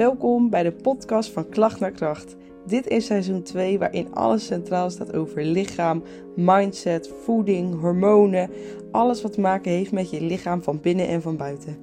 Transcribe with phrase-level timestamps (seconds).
[0.00, 2.36] Welkom bij de podcast van Klacht naar Kracht.
[2.66, 6.02] Dit is seizoen 2 waarin alles centraal staat over lichaam,
[6.36, 8.50] mindset, voeding, hormonen,
[8.90, 11.78] alles wat te maken heeft met je lichaam van binnen en van buiten.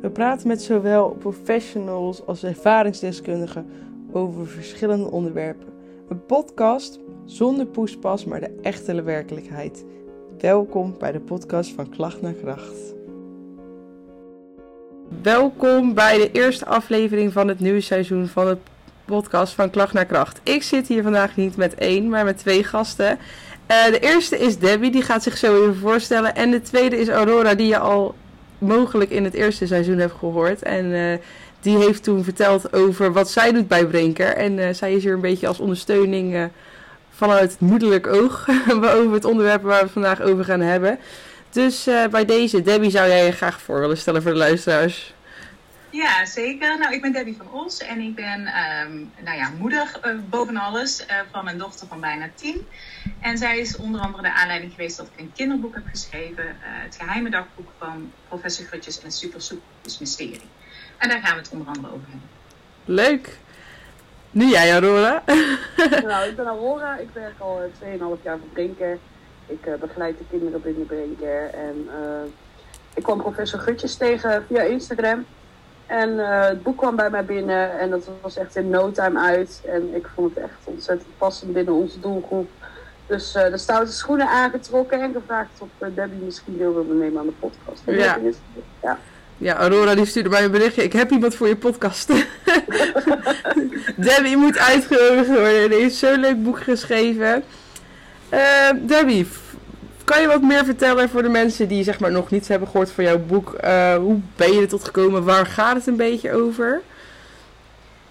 [0.00, 3.66] We praten met zowel professionals als ervaringsdeskundigen
[4.12, 5.68] over verschillende onderwerpen.
[6.08, 9.84] Een podcast zonder poespas, maar de echte werkelijkheid.
[10.38, 12.97] Welkom bij de podcast van Klacht naar Kracht.
[15.08, 18.56] Welkom bij de eerste aflevering van het nieuwe seizoen van de
[19.04, 20.40] podcast van Klacht naar Kracht.
[20.42, 23.18] Ik zit hier vandaag niet met één, maar met twee gasten.
[23.70, 26.34] Uh, de eerste is Debbie, die gaat zich zo even voorstellen.
[26.34, 28.14] En de tweede is Aurora, die je al
[28.58, 30.62] mogelijk in het eerste seizoen hebt gehoord.
[30.62, 31.14] En uh,
[31.60, 34.36] die heeft toen verteld over wat zij doet bij Brinker.
[34.36, 36.50] En uh, zij is hier een beetje als ondersteuning
[37.10, 38.48] vanuit het moederlijk oog
[38.96, 40.98] over het onderwerp waar we vandaag over gaan hebben.
[41.50, 45.14] Dus uh, bij deze, Debbie, zou jij je graag voor willen stellen voor de luisteraars?
[45.90, 46.78] Ja, zeker.
[46.78, 50.56] Nou, ik ben Debbie van Os en ik ben um, nou ja, moeder uh, boven
[50.56, 52.66] alles uh, van een dochter van bijna tien.
[53.20, 56.56] En zij is onder andere de aanleiding geweest dat ik een kinderboek heb geschreven.
[56.60, 60.40] het geheime dagboek van professor Grutjes en het Supersoepjes Mysterie.
[60.98, 62.28] En daar gaan we het onder andere over hebben.
[62.84, 63.38] Leuk.
[64.30, 65.22] Nu jij, Aurora.
[66.02, 66.96] nou, ik ben Aurora.
[66.96, 68.98] Ik werk al 2,5 jaar voor Brinker.
[69.48, 71.16] Ik uh, begeleid de kinderen binnen Brain
[71.52, 72.30] En uh,
[72.94, 75.26] ik kwam professor Gutjes tegen via Instagram.
[75.86, 79.20] En uh, het boek kwam bij mij binnen en dat was echt in no time
[79.20, 79.62] uit.
[79.66, 82.50] En ik vond het echt ontzettend passend binnen onze doelgroep.
[83.06, 87.32] Dus de stoute schoenen aangetrokken en gevraagd of Debbie misschien deel wilde nemen aan de
[87.38, 87.82] podcast.
[87.84, 88.18] Ja.
[88.82, 88.98] ja.
[89.40, 90.82] Ja, Aurora die stuurde mij een berichtje.
[90.82, 92.08] Ik heb iemand voor je podcast.
[93.96, 95.70] Debbie moet uitgenodigd worden.
[95.70, 97.42] Die heeft zo'n leuk boek geschreven.
[98.32, 99.28] Uh, Debbie,
[100.04, 102.90] kan je wat meer vertellen voor de mensen die zeg maar, nog niets hebben gehoord
[102.90, 103.56] van jouw boek?
[103.64, 105.24] Uh, hoe ben je er tot gekomen?
[105.24, 106.82] Waar gaat het een beetje over?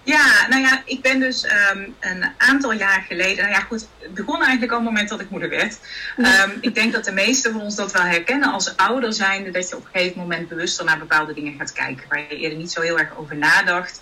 [0.02, 4.14] Ja, nou ja, ik ben dus um, een aantal jaar geleden, nou ja goed, het
[4.14, 5.78] begon eigenlijk al het moment dat ik moeder werd.
[6.16, 9.68] Um, ik denk dat de meesten van ons dat wel herkennen als ouder zijnde, dat
[9.68, 12.72] je op een gegeven moment bewuster naar bepaalde dingen gaat kijken, waar je eerder niet
[12.72, 14.00] zo heel erg over nadacht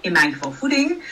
[0.00, 1.02] in mijn geval voeding,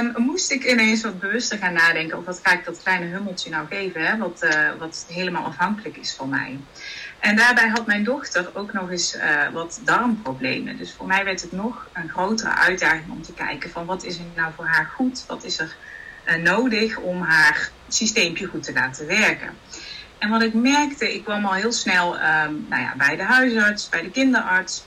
[0.00, 3.50] um, moest ik ineens wat bewuster gaan nadenken over wat ga ik dat kleine hummeltje
[3.50, 6.58] nou geven, hè, wat, uh, wat helemaal afhankelijk is van mij.
[7.18, 10.76] En daarbij had mijn dochter ook nog eens uh, wat darmproblemen.
[10.76, 14.16] Dus voor mij werd het nog een grotere uitdaging om te kijken van wat is
[14.18, 15.76] er nou voor haar goed, wat is er
[16.26, 19.56] uh, nodig om haar systeempje goed te laten werken.
[20.18, 23.88] En wat ik merkte, ik kwam al heel snel um, nou ja, bij de huisarts,
[23.88, 24.84] bij de kinderarts.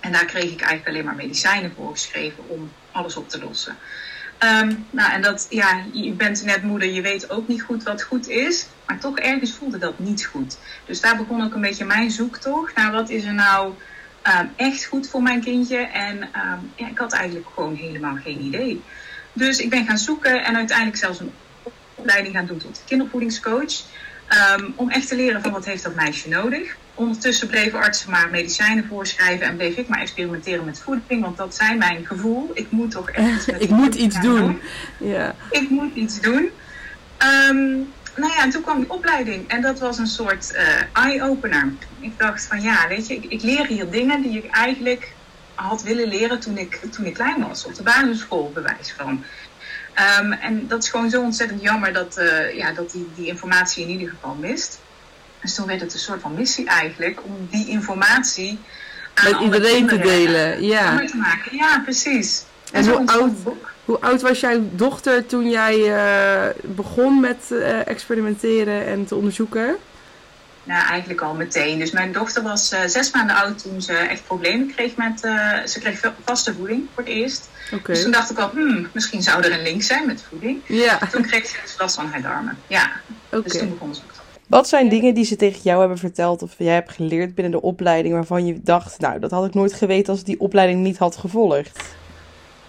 [0.00, 3.76] En daar kreeg ik eigenlijk alleen maar medicijnen voor geschreven om alles op te lossen.
[4.44, 8.02] Um, nou, en dat, ja, je bent net moeder, je weet ook niet goed wat
[8.02, 8.66] goed is.
[8.86, 10.58] Maar toch ergens voelde dat niet goed.
[10.86, 13.72] Dus daar begon ook een beetje mijn zoektocht naar wat is er nou
[14.40, 15.76] um, echt goed voor mijn kindje.
[15.76, 18.82] En um, ja, ik had eigenlijk gewoon helemaal geen idee.
[19.32, 21.32] Dus ik ben gaan zoeken en uiteindelijk zelfs een
[21.94, 23.82] opleiding gaan doen tot kindervoedingscoach.
[24.74, 26.76] om echt te leren van wat heeft dat meisje nodig.
[26.94, 31.54] Ondertussen bleven artsen maar medicijnen voorschrijven en bleef ik maar experimenteren met voeding, want dat
[31.54, 32.50] zijn mijn gevoel.
[32.54, 33.48] Ik moet toch echt.
[33.62, 34.36] ik moet iets doen.
[34.36, 34.60] doen.
[34.98, 35.34] Ja.
[35.50, 36.50] Ik moet iets doen.
[37.50, 41.72] Um, nou ja, en toen kwam die opleiding en dat was een soort uh, eye-opener.
[42.00, 45.12] Ik dacht van ja, weet je, ik, ik, leer hier dingen die ik eigenlijk
[45.54, 49.24] had willen leren toen ik, toen ik klein was, op de basisschool, bewijs van.
[50.20, 53.82] Um, en dat is gewoon zo ontzettend jammer dat, uh, ja, dat die, die informatie
[53.82, 54.80] in ieder geval mist.
[55.44, 58.58] Dus toen werd het een soort van missie eigenlijk om die informatie
[59.14, 60.62] aan met iedereen te delen.
[60.64, 60.96] Ja.
[61.06, 61.56] te maken.
[61.56, 62.44] Ja, precies.
[62.72, 63.32] En, en hoe, oud,
[63.84, 69.76] hoe oud was jouw dochter toen jij uh, begon met uh, experimenteren en te onderzoeken?
[70.64, 71.78] Nou, eigenlijk al meteen.
[71.78, 75.20] Dus mijn dochter was uh, zes maanden oud toen ze echt problemen kreeg met...
[75.70, 77.48] ze kreeg vaste voeding voor het eerst.
[77.72, 77.94] Okay.
[77.94, 80.60] Dus toen dacht ik al, hmm, misschien zou er een link zijn met voeding.
[80.66, 80.98] Ja.
[81.10, 82.58] Toen kreeg ze last van haar darmen.
[82.66, 82.90] Ja,
[83.26, 83.42] okay.
[83.42, 84.13] dus toen begon ze ook.
[84.46, 87.62] Wat zijn dingen die ze tegen jou hebben verteld of jij hebt geleerd binnen de
[87.62, 90.98] opleiding waarvan je dacht, nou, dat had ik nooit geweten als ik die opleiding niet
[90.98, 91.80] had gevolgd?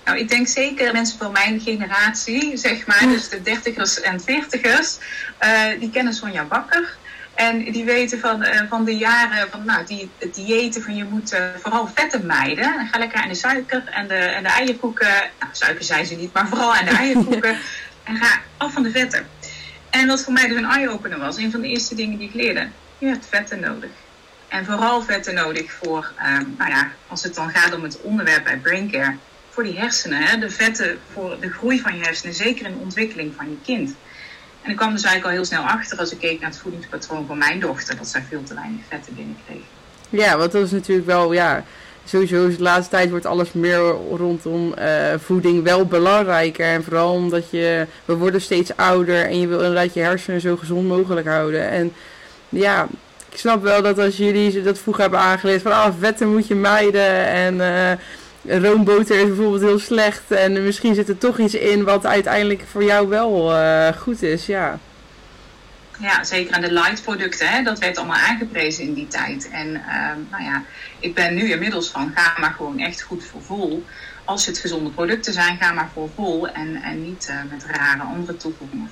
[0.06, 4.98] Nou, ik denk zeker mensen van mijn generatie, zeg maar, dus de dertigers en veertigers,
[5.44, 6.98] uh, die kennen Sonja Bakker.
[7.34, 11.34] En die weten van, uh, van de jaren van nou, die diëten van je moet
[11.34, 12.80] uh, vooral vetten mijden.
[12.80, 15.14] En ga lekker aan de suiker en de, en de eierkoeken.
[15.40, 17.58] Nou, suiker zijn ze niet, maar vooral aan de eierkoeken.
[18.04, 19.26] en ga af van de vetten.
[20.00, 22.34] En wat voor mij dus een eye-opener was, een van de eerste dingen die ik
[22.34, 22.68] leerde.
[22.98, 23.90] Je hebt vetten nodig.
[24.48, 28.44] En vooral vetten nodig voor, um, nou ja, als het dan gaat om het onderwerp
[28.44, 29.16] bij Braincare
[29.50, 30.22] voor die hersenen.
[30.22, 30.38] Hè?
[30.38, 33.96] De vetten voor de groei van je hersenen, zeker in de ontwikkeling van je kind.
[34.62, 37.28] En ik kwam dus eigenlijk al heel snel achter als ik keek naar het voedingspatroon
[37.28, 39.64] van mijn dochter, dat zij veel te weinig vetten binnenkreeg.
[40.10, 41.64] Ja, want dat is natuurlijk wel, ja,
[42.06, 43.80] sowieso de laatste tijd wordt alles meer
[44.18, 44.86] rondom uh,
[45.18, 46.66] voeding wel belangrijker.
[46.66, 50.56] En vooral omdat je, we worden steeds ouder en je wil inderdaad je hersenen zo
[50.56, 51.70] gezond mogelijk houden.
[51.70, 51.94] En
[52.50, 52.88] ja,
[53.32, 56.56] ik snap wel dat als jullie dat vroeger hebben aangeleerd van ah, vetten moet je
[56.56, 60.32] mijden en uh, roomboter is bijvoorbeeld heel slecht.
[60.32, 64.46] En misschien zit er toch iets in wat uiteindelijk voor jou wel uh, goed is,
[64.46, 64.80] ja.
[66.00, 69.50] Ja, zeker aan de light producten, hè, dat werd allemaal aangeprezen in die tijd.
[69.50, 70.64] En uh, nou ja,
[71.00, 73.84] ik ben nu inmiddels van, ga maar gewoon echt goed voor vol.
[74.26, 78.02] Als het gezonde producten zijn, ga maar voor vol en, en niet uh, met rare
[78.02, 78.90] andere toevoegingen.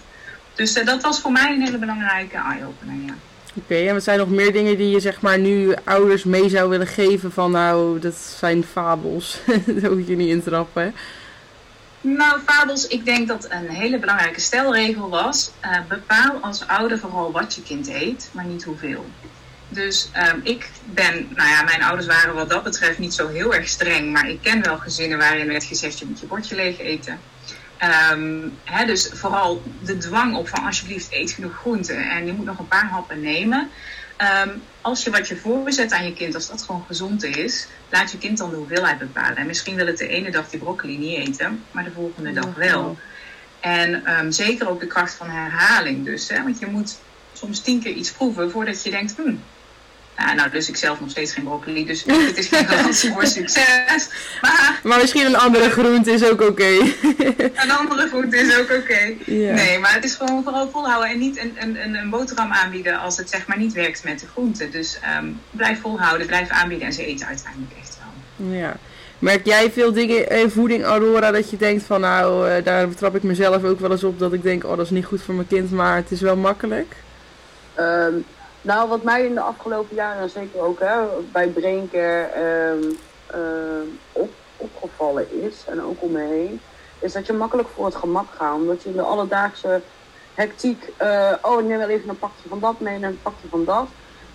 [0.56, 3.14] Dus uh, dat was voor mij een hele belangrijke eye-opener, ja.
[3.56, 6.70] Oké, en wat zijn nog meer dingen die je zeg maar nu ouders mee zou
[6.70, 9.40] willen geven van nou, dat zijn fabels.
[9.82, 10.94] Daar hoef je niet in trappen.
[12.06, 15.52] Nou, fabels, ik denk dat een hele belangrijke stelregel was.
[15.66, 19.06] Uh, bepaal als ouder vooral wat je kind eet, maar niet hoeveel.
[19.70, 23.54] Dus um, ik ben, nou ja, mijn ouders waren wat dat betreft niet zo heel
[23.54, 24.12] erg streng.
[24.12, 27.20] Maar ik ken wel gezinnen waarin werd gezegd, je moet je bordje leeg eten.
[27.84, 32.46] Um, hè, dus vooral de dwang op van alsjeblieft eet genoeg groenten en je moet
[32.46, 33.70] nog een paar happen nemen.
[34.46, 38.12] Um, als je wat je voorzet aan je kind, als dat gewoon gezond is, laat
[38.12, 39.38] je kind dan de hoeveelheid bepalen.
[39.38, 42.56] En misschien wil het de ene dag die broccoli niet eten, maar de volgende dag
[42.56, 42.98] wel.
[43.60, 46.30] En um, zeker ook de kracht van herhaling dus.
[46.30, 46.44] Hè?
[46.44, 47.00] Want je moet
[47.34, 49.36] soms tien keer iets proeven voordat je denkt, hm,
[50.18, 53.26] nou, nou, dus ik zelf nog steeds geen broccoli, dus het is geen garantie voor
[53.26, 54.10] succes.
[54.42, 56.44] Maar, maar misschien een andere groente is ook oké.
[56.44, 56.96] Okay.
[57.64, 58.74] een andere groente is ook oké.
[58.74, 59.18] Okay.
[59.26, 59.56] Yeah.
[59.56, 63.18] Nee, maar het is gewoon vooral volhouden en niet een, een, een boterham aanbieden als
[63.18, 64.70] het zeg maar niet werkt met de groente.
[64.70, 68.58] Dus um, blijf volhouden, blijf aanbieden en ze eten uiteindelijk echt wel.
[68.58, 68.78] Ja.
[69.20, 73.16] Merk jij veel dingen in voeding, Aurora, dat je denkt van nou, uh, daar betrap
[73.16, 75.34] ik mezelf ook wel eens op dat ik denk, oh dat is niet goed voor
[75.34, 76.96] mijn kind, maar het is wel makkelijk?
[77.80, 78.26] Um,
[78.64, 82.30] nou, wat mij in de afgelopen jaren, zeker ook hè, bij Braincare
[83.36, 86.62] um, op, opgevallen is, en ook om me heen,
[87.00, 88.56] is dat je makkelijk voor het gemak gaat.
[88.56, 89.82] Omdat je in de alledaagse
[90.34, 93.48] hectiek, uh, oh ik neem wel even een pakje van dat mee en een pakje
[93.50, 93.88] van dat.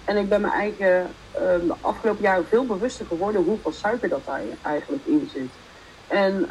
[0.04, 1.00] En ik ben mijn eigen
[1.40, 5.50] um, de afgelopen jaren veel bewuster geworden hoeveel suiker dat daar eigenlijk in zit.
[6.06, 6.50] En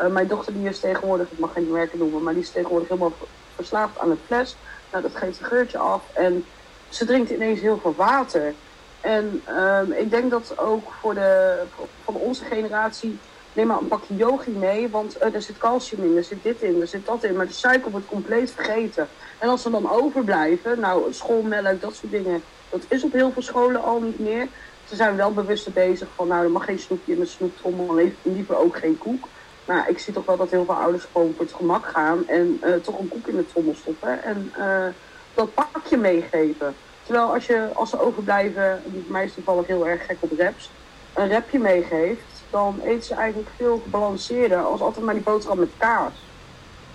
[0.00, 2.88] uh, mijn dochter die is tegenwoordig, ik mag geen merken noemen, maar die is tegenwoordig
[2.88, 3.12] helemaal
[3.54, 4.56] verslaafd aan het fles.
[4.94, 6.02] Nou, dat geeft een geurtje af.
[6.12, 6.44] En
[6.88, 8.54] ze drinkt ineens heel veel water.
[9.00, 11.62] En um, ik denk dat ook voor de,
[12.04, 13.18] van onze generatie,
[13.52, 16.62] neem maar een pakje yogi mee, want uh, er zit calcium in, er zit dit
[16.62, 19.08] in, er zit dat in, maar de suiker wordt compleet vergeten.
[19.38, 23.42] En als ze dan overblijven, nou schoolmelk, dat soort dingen, dat is op heel veel
[23.42, 24.48] scholen al niet meer.
[24.84, 28.56] Ze zijn wel bewust bezig van, nou er mag geen snoepje in de snoeptrommel, liever
[28.56, 29.28] ook geen koek.
[29.64, 32.60] Maar ik zie toch wel dat heel veel ouders gewoon voor het gemak gaan en
[32.64, 34.86] uh, toch een koek in de trommel stoppen en uh,
[35.34, 36.74] dat pakje meegeven.
[37.02, 40.70] Terwijl als, je, als ze overblijven, mij is toevallig heel erg gek op reps,
[41.14, 45.72] een repje meegeeft, dan eet ze eigenlijk veel gebalanceerder als altijd maar die boterham met
[45.76, 46.12] kaas.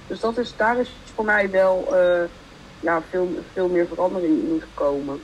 [0.07, 2.23] Dus dat is, daar is voor mij wel uh,
[2.79, 5.23] ja, veel, veel meer verandering in gekomen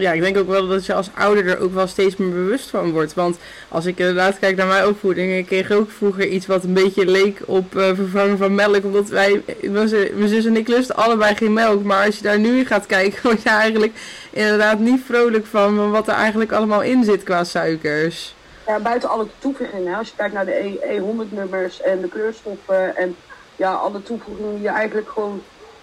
[0.00, 2.70] ja, ik denk ook wel dat je als ouder er ook wel steeds meer bewust
[2.70, 3.14] van wordt.
[3.14, 6.72] Want als ik inderdaad kijk naar mijn opvoeding, ik kreeg ook vroeger iets wat een
[6.72, 8.84] beetje leek op uh, vervangen van melk.
[8.84, 11.82] Omdat wij, mijn zus en ik lusten allebei geen melk.
[11.82, 13.92] Maar als je daar nu gaat kijken, word je eigenlijk
[14.30, 18.34] inderdaad niet vrolijk van wat er eigenlijk allemaal in zit qua suikers.
[18.66, 19.94] Ja, buiten alle toevoegingen.
[19.94, 23.16] Als je kijkt naar de E100-nummers en de kleurstoffen en
[23.56, 25.42] ja, alle toevoegingen die je eigenlijk gewoon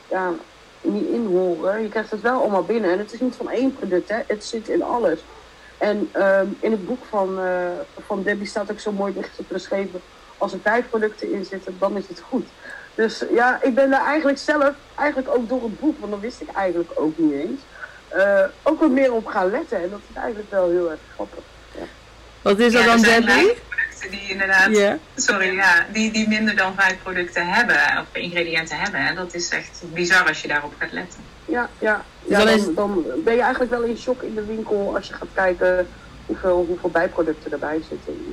[0.09, 0.31] ja,
[0.93, 1.81] niet in horen.
[1.81, 2.91] Je krijgt het wel allemaal binnen.
[2.91, 4.17] En het is niet van één product, hè.
[4.27, 5.19] het zit in alles.
[5.77, 7.45] En um, in het boek van, uh,
[8.05, 9.13] van Debbie staat ook zo mooi
[9.47, 10.01] beschreven.
[10.37, 12.47] Als er vijf producten in zitten, dan is het goed.
[12.95, 16.41] Dus ja, ik ben daar eigenlijk zelf, eigenlijk ook door het boek, want dat wist
[16.41, 17.61] ik eigenlijk ook niet eens,
[18.15, 19.81] uh, ook wat meer op gaan letten.
[19.81, 21.43] En dat is eigenlijk wel heel erg grappig.
[21.71, 21.85] Ja.
[22.41, 23.57] Wat is dat ja, dan, Debbie?
[24.09, 24.93] Die inderdaad, yeah.
[25.15, 28.99] sorry, ja, die, die minder dan vijf producten hebben, of ingrediënten hebben.
[28.99, 31.19] En dat is echt bizar als je daarop gaat letten.
[31.45, 32.05] Ja, ja.
[32.25, 35.27] ja dan, dan ben je eigenlijk wel in shock in de winkel als je gaat
[35.33, 35.87] kijken
[36.25, 38.25] hoeveel, hoeveel bijproducten erbij zitten.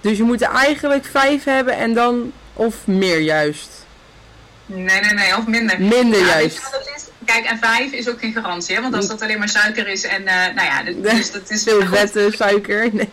[0.00, 3.86] Dus je moet er eigenlijk vijf hebben en dan, of meer juist?
[4.66, 5.80] Nee, nee, nee, of minder.
[5.80, 6.70] Minder ja, juist.
[7.24, 8.82] Kijk, en vijf is ook geen garantie, hè?
[8.82, 11.62] want als dat alleen maar suiker is en, uh, nou ja, dus dat is...
[11.62, 12.88] Veel vette suiker.
[12.92, 13.10] Nee.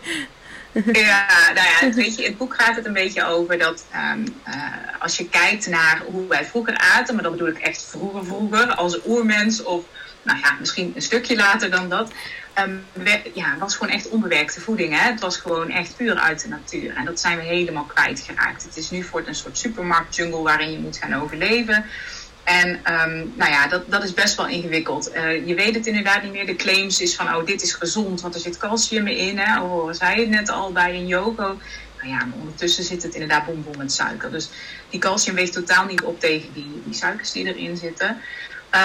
[0.72, 4.54] Ja, nou ja, weet je, het boek gaat het een beetje over dat um, uh,
[4.98, 8.74] als je kijkt naar hoe wij vroeger aten, maar dat bedoel ik echt vroeger vroeger,
[8.74, 9.84] als oermens of
[10.22, 12.12] nou ja, misschien een stukje later dan dat,
[12.58, 14.98] um, we, ja, was gewoon echt onbewerkte voeding.
[14.98, 15.10] Hè?
[15.10, 16.94] Het was gewoon echt puur uit de natuur.
[16.96, 18.62] En dat zijn we helemaal kwijtgeraakt.
[18.62, 21.84] Het is nu voor een soort supermarktjungle waarin je moet gaan overleven.
[22.48, 25.14] En ehm, nou ja, dat, dat is best wel ingewikkeld.
[25.14, 26.46] Uh, je weet het inderdaad niet meer.
[26.46, 29.38] De claims is van, oh, dit is gezond, want er zit calcium in.
[29.38, 29.60] Hè?
[29.60, 31.58] Oh, zei het net al bij een yogo.
[31.96, 34.30] Nou ja, maar ondertussen zit het inderdaad bomvol met suiker.
[34.30, 34.48] Dus
[34.90, 38.20] die calcium weegt totaal niet op tegen die, die suikers die erin zitten.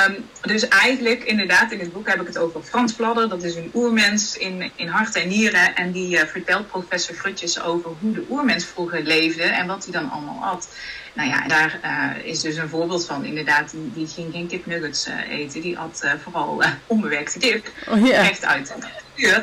[0.07, 3.29] Um, dus eigenlijk, inderdaad, in het boek heb ik het over Frans Vladder.
[3.29, 5.75] Dat is een oermens in, in hart en nieren.
[5.75, 9.93] En die uh, vertelt professor Frutjes over hoe de oermens vroeger leefde en wat hij
[9.93, 10.67] dan allemaal at.
[11.13, 13.25] Nou ja, daar uh, is dus een voorbeeld van.
[13.25, 15.61] Inderdaad, die, die ging geen kipnuggets uh, eten.
[15.61, 17.71] Die at vooral onbewerkte kip.
[17.89, 18.27] Oh, yeah.
[18.27, 19.37] Recht uit de natuur.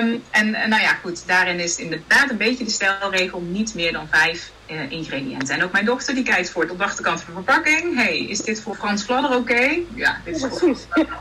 [0.00, 4.08] Um, en nou ja, goed, daarin is inderdaad een beetje de stelregel niet meer dan
[4.10, 5.54] vijf uh, ingrediënten.
[5.54, 7.94] En ook mijn dochter die kijkt voor het op de achterkant van de verpakking.
[7.94, 9.52] hey, is dit voor Frans Vladder oké?
[9.52, 9.86] Okay?
[9.94, 10.76] Ja, dit is voor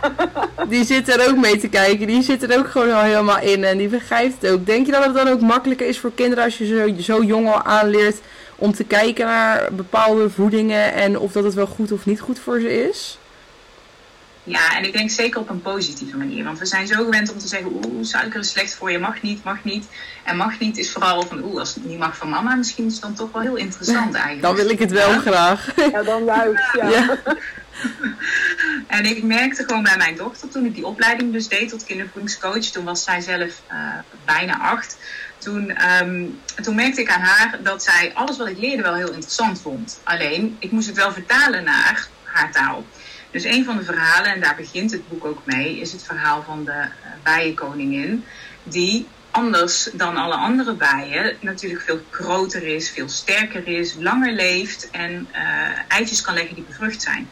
[0.70, 2.08] Die zit er ook mee te kijken.
[2.08, 4.65] Die zit er ook gewoon al helemaal in en die begrijpt het ook.
[4.65, 7.48] Denk je dat het dan ook makkelijker is voor kinderen als je zo, zo jong
[7.48, 8.18] al aanleert
[8.56, 12.39] om te kijken naar bepaalde voedingen en of dat het wel goed of niet goed
[12.39, 13.18] voor ze is?
[14.43, 16.43] Ja, en ik denk zeker op een positieve manier.
[16.43, 19.22] Want we zijn zo gewend om te zeggen, oeh, suiker is slecht voor je, mag
[19.22, 19.86] niet, mag niet.
[20.24, 22.93] En mag niet is vooral van, oeh, als het niet mag van mama, misschien is
[22.93, 24.41] het dan toch wel heel interessant eigenlijk.
[24.41, 25.19] Dan wil ik het wel ja.
[25.19, 25.72] graag.
[25.91, 26.88] Ja, dan juist, ja.
[26.89, 27.17] Ja.
[28.88, 32.65] En ik merkte gewoon bij mijn dochter, toen ik die opleiding dus deed tot kindervoedingscoach,
[32.65, 33.77] toen was zij zelf uh,
[34.25, 34.98] bijna acht.
[35.38, 39.12] Toen, um, toen merkte ik aan haar dat zij alles wat ik leerde wel heel
[39.12, 40.00] interessant vond.
[40.03, 42.86] Alleen, ik moest het wel vertalen naar haar taal.
[43.32, 46.44] Dus een van de verhalen, en daar begint het boek ook mee, is het verhaal
[46.44, 46.88] van de uh,
[47.24, 48.26] bijenkoningin.
[48.64, 54.90] Die anders dan alle andere bijen natuurlijk veel groter is, veel sterker is, langer leeft
[54.92, 55.40] en uh,
[55.88, 57.30] eitjes kan leggen die bevrucht zijn.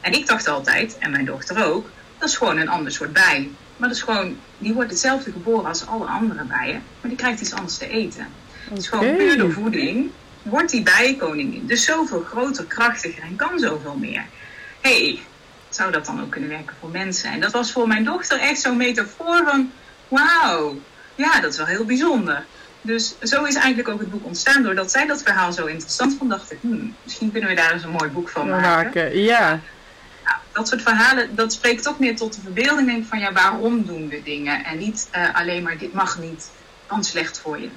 [0.00, 3.50] En ik dacht altijd, en mijn dochter ook, dat is gewoon een ander soort bij.
[3.76, 7.40] Maar dat is gewoon, die wordt hetzelfde geboren als alle andere bijen, maar die krijgt
[7.40, 8.26] iets anders te eten.
[8.68, 10.10] Het is gewoon puur door voeding
[10.48, 14.24] wordt die bijenkoningin dus zoveel groter, krachtiger en kan zoveel meer.
[14.80, 15.20] hey,
[15.76, 17.30] zou dat dan ook kunnen werken voor mensen?
[17.30, 19.72] En dat was voor mijn dochter echt zo'n metafoor van,
[20.08, 20.78] wauw,
[21.14, 22.44] ja, dat is wel heel bijzonder.
[22.80, 24.62] Dus zo is eigenlijk ook het boek ontstaan.
[24.62, 27.82] Doordat zij dat verhaal zo interessant vond, dacht ik, hmm, misschien kunnen we daar eens
[27.82, 29.22] een mooi boek van maken.
[29.22, 29.60] ja.
[30.24, 30.40] ja.
[30.52, 34.08] dat soort verhalen, dat spreekt toch meer tot de verbeelding denk van, ja, waarom doen
[34.08, 34.64] we dingen?
[34.64, 36.50] En niet uh, alleen maar, dit mag niet,
[36.86, 37.68] dan slecht voor je.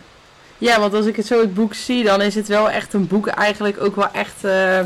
[0.58, 3.08] Ja, want als ik het zo het boek zie, dan is het wel echt een
[3.08, 4.44] boek eigenlijk ook wel echt...
[4.44, 4.80] Uh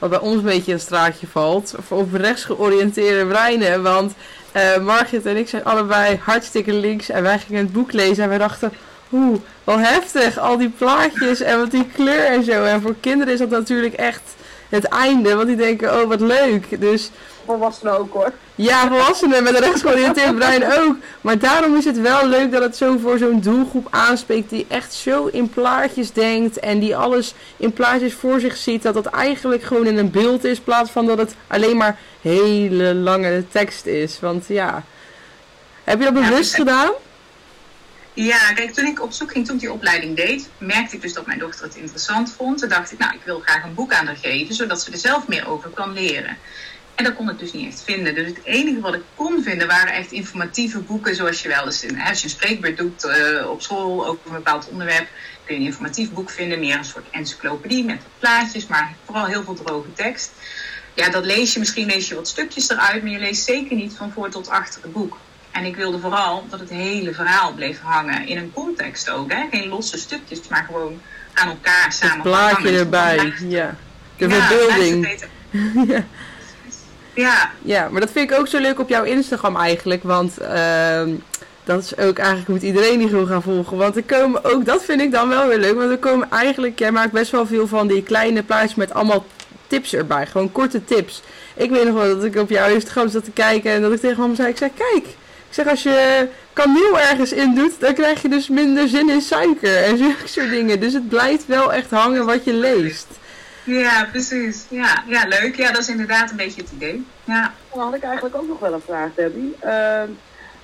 [0.00, 1.74] wat bij ons een beetje een straatje valt.
[1.88, 3.82] Of rechts georiënteerde breinen.
[3.82, 4.12] Want
[4.56, 7.08] uh, Margit en ik zijn allebei hartstikke links.
[7.08, 8.72] En wij gingen het boek lezen en wij dachten...
[9.12, 10.38] Oeh, wel heftig.
[10.38, 12.64] Al die plaatjes en wat die kleur en zo.
[12.64, 14.22] En voor kinderen is dat natuurlijk echt
[14.68, 15.34] het einde.
[15.34, 16.80] Want die denken, oh wat leuk.
[16.80, 17.10] Dus...
[17.46, 18.32] Volwassenen ook hoor.
[18.54, 20.96] Ja, volwassenen met een rechtsgeoriënteerd brein ook.
[21.20, 24.92] Maar daarom is het wel leuk dat het zo voor zo'n doelgroep aanspreekt die echt
[24.92, 28.82] zo in plaatjes denkt en die alles in plaatjes voor zich ziet.
[28.82, 31.98] Dat dat eigenlijk gewoon in een beeld is, in plaats van dat het alleen maar
[32.20, 34.20] hele lange tekst is.
[34.20, 34.84] Want ja,
[35.84, 36.90] heb je dat bewust ja, gedaan?
[38.14, 41.12] Ja, kijk, toen ik op zoek ging, toen ik die opleiding deed, merkte ik dus
[41.12, 42.58] dat mijn dochter het interessant vond.
[42.58, 44.98] Toen dacht ik, nou, ik wil graag een boek aan haar geven, zodat ze er
[44.98, 46.36] zelf meer over kan leren.
[47.00, 48.14] En dat kon ik dus niet echt vinden.
[48.14, 51.84] Dus het enige wat ik kon vinden waren echt informatieve boeken, zoals je wel eens
[51.84, 55.08] in, als je een spreekbeurt doet uh, op school over een bepaald onderwerp,
[55.44, 59.42] kun je een informatief boek vinden, meer een soort encyclopedie met plaatjes, maar vooral heel
[59.42, 60.32] veel droge tekst.
[60.94, 63.94] Ja, dat lees je, misschien lees je wat stukjes eruit, maar je leest zeker niet
[63.96, 65.18] van voor tot achter het boek.
[65.50, 69.32] En ik wilde vooral dat het hele verhaal bleef hangen in een context ook.
[69.32, 69.46] Hè?
[69.50, 71.00] Geen losse stukjes, maar gewoon
[71.34, 72.14] aan elkaar samen.
[72.14, 73.76] Het plaatje erbij, ja.
[74.16, 75.26] De ja, verbeelding.
[75.86, 76.04] ja.
[77.20, 77.50] Ja.
[77.62, 80.02] Ja, maar dat vind ik ook zo leuk op jouw Instagram eigenlijk.
[80.02, 81.02] Want uh,
[81.64, 83.76] dat is ook eigenlijk moet iedereen die gewoon gaan volgen.
[83.76, 85.76] Want er komen ook, dat vind ik dan wel weer leuk.
[85.76, 89.24] Want er komen eigenlijk, jij maakt best wel veel van die kleine plaatjes met allemaal
[89.66, 90.26] tips erbij.
[90.26, 91.22] Gewoon korte tips.
[91.54, 94.00] Ik weet nog wel dat ik op jouw Instagram zat te kijken en dat ik
[94.00, 95.06] tegen mama zei, ik zei, kijk.
[95.48, 99.20] Ik zeg, als je kaneel ergens in doet, dan krijg je dus minder zin in
[99.20, 100.80] suiker en zulke soort dingen.
[100.80, 103.06] Dus het blijft wel echt hangen wat je leest.
[103.78, 104.66] Ja, precies.
[104.68, 105.56] Ja, ja, leuk.
[105.56, 107.06] Ja, dat is inderdaad een beetje het idee.
[107.24, 107.52] Ja.
[107.72, 109.56] Dan had ik eigenlijk ook nog wel een vraag, Debbie.
[109.64, 110.02] Uh,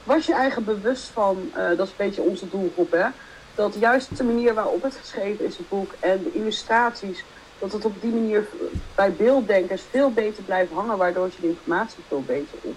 [0.05, 3.07] was je eigen bewust van, uh, dat is een beetje onze doelgroep, hè?
[3.55, 7.25] Dat juist de manier waarop het geschreven is, het boek, en de illustraties,
[7.59, 8.47] dat het op die manier
[8.95, 12.77] bij beelddenkers veel beter blijft hangen, waardoor ze de informatie veel beter op,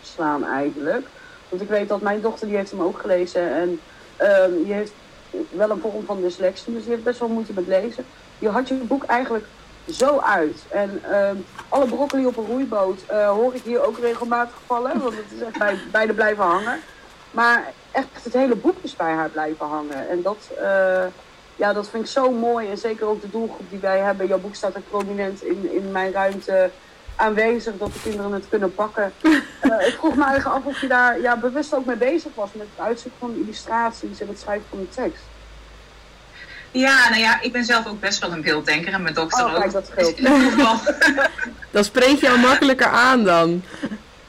[0.00, 1.06] opslaan eigenlijk.
[1.48, 3.80] Want ik weet dat mijn dochter, die heeft hem ook gelezen en
[4.20, 4.92] uh, die heeft
[5.50, 8.04] wel een vorm van dyslexie, dus die heeft best wel moeite met lezen
[8.38, 9.44] je had je boek eigenlijk
[9.90, 10.64] zo uit.
[10.68, 11.30] En uh,
[11.68, 15.40] alle broccoli op een roeiboot uh, hoor ik hier ook regelmatig vallen, want het is
[15.40, 16.78] echt bij, beide blijven hangen.
[17.30, 20.08] Maar echt het hele boek is bij haar blijven hangen.
[20.08, 21.04] En dat, uh,
[21.56, 22.70] ja, dat vind ik zo mooi.
[22.70, 24.26] En zeker ook de doelgroep die wij hebben.
[24.26, 26.70] Jouw boek staat ook prominent in, in mijn ruimte
[27.16, 29.12] aanwezig dat de kinderen het kunnen pakken.
[29.22, 29.32] Uh,
[29.88, 32.66] ik vroeg me eigenlijk af of je daar ja, bewust ook mee bezig was met
[32.76, 35.22] het uitzoeken van illustraties en het schrijven van de tekst.
[36.70, 39.54] Ja, nou ja, ik ben zelf ook best wel een beelddenker en mijn dochter oh,
[39.54, 39.60] ook.
[39.60, 40.20] Kijk, dat scheelt.
[41.70, 43.64] dan spreek je al makkelijker aan dan.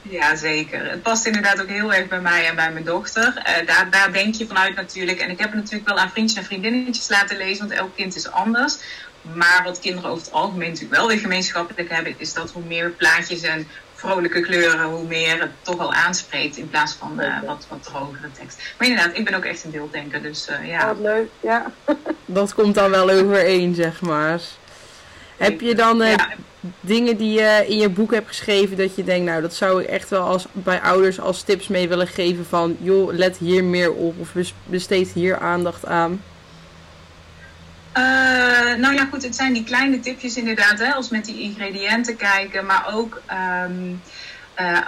[0.02, 0.90] Ja, zeker.
[0.90, 3.26] Het past inderdaad ook heel erg bij mij en bij mijn dochter.
[3.36, 5.20] Uh, daar, daar denk je vanuit natuurlijk.
[5.20, 8.16] En ik heb het natuurlijk wel aan vriendjes en vriendinnetjes laten lezen, want elk kind
[8.16, 8.76] is anders.
[9.34, 12.90] Maar wat kinderen over het algemeen natuurlijk wel weer gemeenschappelijk hebben, is dat hoe meer
[12.90, 13.68] plaatjes en
[14.00, 18.32] vrolijke kleuren, hoe meer het toch al aanspreekt in plaats van uh, wat, wat drogere
[18.32, 18.74] tekst.
[18.78, 20.86] Maar inderdaad, ik ben ook echt een beelddenker, dus uh, ja.
[20.86, 21.72] Wat leuk, ja.
[22.24, 24.40] dat komt dan wel overeen, zeg maar.
[25.36, 26.28] Heb je dan uh, ja.
[26.80, 29.88] dingen die je in je boek hebt geschreven dat je denkt, nou dat zou ik
[29.88, 33.92] echt wel als, bij ouders als tips mee willen geven van, joh, let hier meer
[33.92, 34.32] op of
[34.64, 36.22] besteed hier aandacht aan?
[37.96, 42.16] Uh, nou ja, goed, het zijn die kleine tipjes inderdaad, hè, als met die ingrediënten
[42.16, 43.22] kijken, maar ook
[43.66, 44.02] um,
[44.60, 44.78] uh,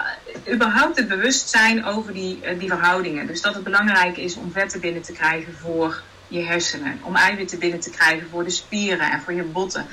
[0.52, 3.26] überhaupt het bewustzijn over die, uh, die verhoudingen.
[3.26, 7.58] Dus dat het belangrijk is om vetten binnen te krijgen voor je hersenen, om eiwitten
[7.58, 9.86] binnen te krijgen voor de spieren en voor je botten.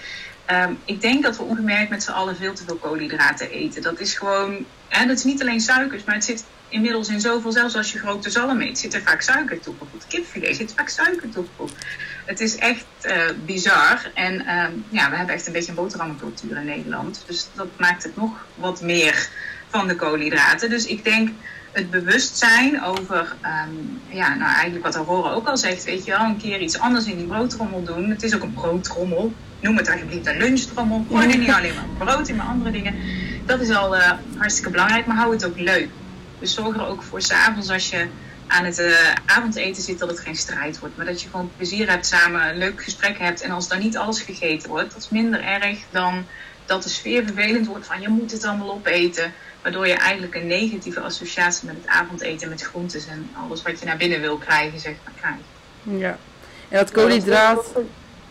[0.51, 3.81] Um, ik denk dat we ongemerkt met z'n allen veel te veel koolhydraten eten.
[3.81, 7.51] Dat is gewoon, hè, dat is niet alleen suikers, maar het zit inmiddels in zoveel,
[7.51, 9.73] zelfs als je grote zalm eet, zit er vaak suiker toe.
[9.73, 11.45] Bijvoorbeeld kipfilet zit vaak suiker toe.
[12.25, 13.13] Het is echt uh,
[13.45, 14.11] bizar.
[14.13, 17.23] En um, ja, we hebben echt een beetje een boterhammencultuur in Nederland.
[17.27, 19.29] Dus dat maakt het nog wat meer
[19.69, 20.69] van de koolhydraten.
[20.69, 21.29] Dus ik denk
[21.71, 23.35] het bewustzijn over,
[23.69, 26.79] um, ja, nou eigenlijk wat Aurora ook al zegt, weet je wel, een keer iets
[26.79, 28.09] anders in die broodtrommel doen.
[28.09, 29.33] Het is ook een broodtrommel.
[29.61, 31.05] Noem het alsjeblieft een lunchtrommel.
[31.09, 32.95] Gooi er niet alleen maar brood in, maar andere dingen.
[33.45, 35.89] Dat is al uh, hartstikke belangrijk, maar hou het ook leuk.
[36.39, 38.07] Dus zorg er ook voor s'avonds als je
[38.47, 40.97] aan het uh, avondeten zit dat het geen strijd wordt.
[40.97, 43.41] Maar dat je gewoon plezier hebt samen, een leuk gesprek hebt.
[43.41, 46.25] En als dan niet alles gegeten wordt, dat is minder erg dan
[46.65, 49.33] dat de sfeer vervelend wordt van je moet het allemaal opeten.
[49.61, 53.85] Waardoor je eigenlijk een negatieve associatie met het avondeten, met groentes en alles wat je
[53.85, 56.01] naar binnen wil krijgen, zeg maar, krijgt.
[56.01, 56.17] Ja,
[56.69, 57.71] en dat koolhydraat...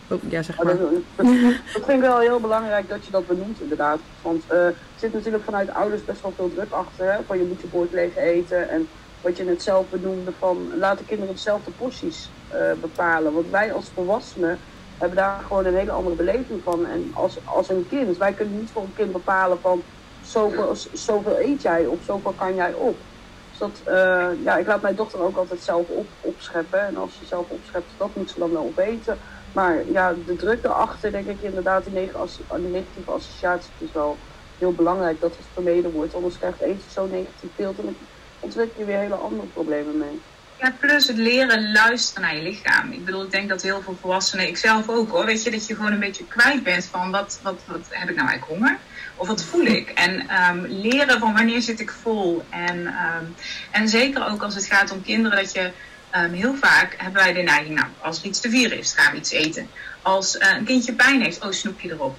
[0.09, 0.77] Oh, ja, zeg maar.
[0.77, 1.25] Dat,
[1.73, 3.99] vind ik wel heel belangrijk dat je dat benoemt, inderdaad.
[4.21, 7.11] Want uh, er zit natuurlijk vanuit ouders best wel veel druk achter.
[7.11, 7.17] Hè?
[7.25, 8.69] Van je moet je bord leeg eten.
[8.69, 8.87] En
[9.21, 13.33] wat je net zelf benoemde, van laat de kinderen dezelfde porties uh, bepalen.
[13.33, 14.59] Want wij als volwassenen
[14.97, 16.85] hebben daar gewoon een hele andere beleving van.
[16.85, 19.81] En als, als een kind, wij kunnen niet voor een kind bepalen van
[20.21, 22.97] zoveel, zoveel eet jij of zoveel kan jij op.
[23.49, 26.87] Dus dat, uh, ja, ik laat mijn dochter ook altijd zelf op, opscheppen.
[26.87, 29.17] En als ze zelf opschept, dat moet ze dan wel opeten.
[29.51, 34.17] Maar ja, de druk erachter, denk ik inderdaad, die negatieve associatie is wel
[34.57, 36.15] heel belangrijk dat het vermeden wordt.
[36.15, 37.95] Anders krijgt eten zo'n negatief beeld en dan
[38.39, 40.21] ontwikkel je weer hele andere problemen mee.
[40.59, 42.91] Ja, plus het leren luisteren naar je lichaam.
[42.91, 45.67] Ik bedoel, ik denk dat heel veel volwassenen, ik zelf ook hoor, weet je, dat
[45.67, 48.77] je gewoon een beetje kwijt bent van wat, wat, wat heb ik nou eigenlijk honger?
[49.15, 49.89] Of wat voel ik?
[49.89, 52.43] En um, leren van wanneer zit ik vol?
[52.49, 53.35] En, um,
[53.71, 55.71] en zeker ook als het gaat om kinderen, dat je
[56.15, 59.11] um, heel vaak hebben wij de neiging, nou, als er iets te vieren is, gaan
[59.11, 59.69] we iets eten.
[60.01, 62.17] Als uh, een kindje pijn heeft, oh, snoepje erop.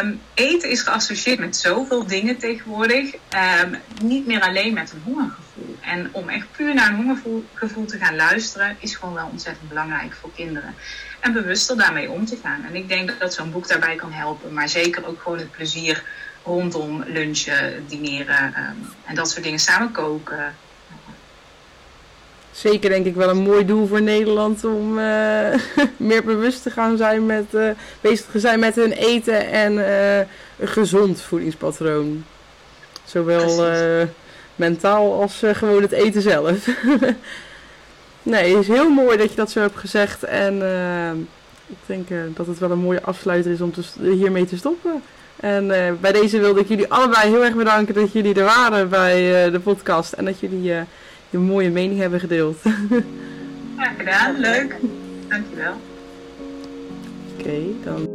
[0.00, 3.14] Um, eten is geassocieerd met zoveel dingen tegenwoordig.
[3.62, 5.76] Um, niet meer alleen met een hongergevoel.
[5.80, 10.14] En om echt puur naar een hongergevoel te gaan luisteren, is gewoon wel ontzettend belangrijk
[10.14, 10.74] voor kinderen.
[11.20, 12.64] En bewuster daarmee om te gaan.
[12.64, 14.52] En ik denk dat zo'n boek daarbij kan helpen.
[14.52, 16.04] Maar zeker ook gewoon het plezier
[16.44, 18.54] rondom lunchen, dineren
[19.04, 19.58] en dat soort dingen.
[19.58, 20.54] Samen koken.
[22.52, 25.54] Zeker denk ik wel een mooi doel voor Nederland om uh,
[25.96, 30.18] meer bewust te gaan zijn met, uh, bezig te zijn met hun eten en uh,
[30.18, 32.24] een gezond voedingspatroon.
[33.04, 33.66] Zowel
[34.56, 36.66] mentaal als gewoon het eten zelf.
[38.22, 40.62] nee, het is heel mooi dat je dat zo hebt gezegd en
[41.66, 45.02] ik denk dat het wel een mooie afsluiter is om te, hiermee te stoppen.
[45.36, 45.66] En
[46.00, 49.60] bij deze wilde ik jullie allebei heel erg bedanken dat jullie er waren bij de
[49.60, 50.72] podcast en dat jullie
[51.32, 52.56] je mooie mening hebben gedeeld.
[53.76, 54.76] Graag gedaan, leuk.
[55.28, 55.72] Dankjewel.
[57.38, 58.08] Oké, okay, dan.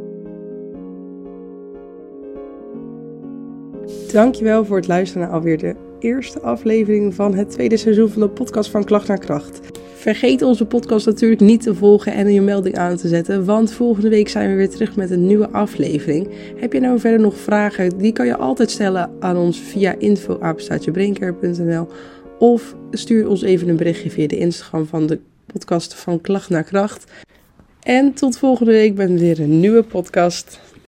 [4.12, 8.30] Dankjewel voor het luisteren naar alweer de eerste aflevering van het tweede seizoen van de
[8.30, 9.60] podcast van Klacht naar Kracht.
[9.96, 14.10] Vergeet onze podcast natuurlijk niet te volgen en je melding aan te zetten, want volgende
[14.10, 16.28] week zijn we weer terug met een nieuwe aflevering.
[16.56, 17.98] Heb je nou verder nog vragen?
[17.98, 21.88] Die kan je altijd stellen aan ons via info@brinker.nl
[22.40, 26.64] of stuur ons even een berichtje via de Instagram van de podcast van Klacht naar
[26.64, 27.12] Kracht.
[27.82, 30.60] En tot volgende week met weer een nieuwe podcast.